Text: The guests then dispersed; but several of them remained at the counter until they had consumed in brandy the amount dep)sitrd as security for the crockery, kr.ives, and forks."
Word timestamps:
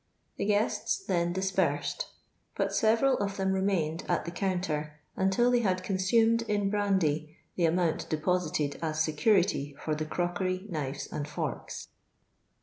The 0.37 0.45
guests 0.45 0.97
then 0.97 1.31
dispersed; 1.31 2.07
but 2.55 2.73
several 2.73 3.17
of 3.19 3.37
them 3.37 3.51
remained 3.51 4.03
at 4.09 4.25
the 4.25 4.31
counter 4.31 4.93
until 5.15 5.51
they 5.51 5.59
had 5.59 5.83
consumed 5.83 6.41
in 6.47 6.71
brandy 6.71 7.37
the 7.55 7.65
amount 7.65 8.09
dep)sitrd 8.09 8.79
as 8.81 8.99
security 8.99 9.75
for 9.79 9.93
the 9.93 10.05
crockery, 10.05 10.57
kr.ives, 10.67 11.05
and 11.11 11.27
forks." 11.27 11.89